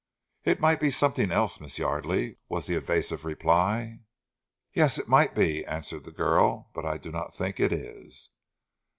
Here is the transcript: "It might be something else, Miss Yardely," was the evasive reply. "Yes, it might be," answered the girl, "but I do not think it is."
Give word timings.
"It 0.45 0.59
might 0.59 0.79
be 0.79 0.89
something 0.89 1.31
else, 1.31 1.59
Miss 1.59 1.77
Yardely," 1.77 2.37
was 2.49 2.65
the 2.65 2.73
evasive 2.73 3.23
reply. 3.23 3.99
"Yes, 4.73 4.97
it 4.97 5.07
might 5.07 5.35
be," 5.35 5.63
answered 5.63 6.05
the 6.05 6.11
girl, 6.11 6.71
"but 6.73 6.87
I 6.87 6.97
do 6.97 7.11
not 7.11 7.35
think 7.35 7.59
it 7.59 7.71
is." 7.71 8.29